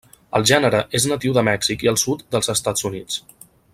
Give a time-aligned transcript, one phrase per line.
[0.37, 3.21] El gènere és natiu de Mèxic i el sud dels Estats Units.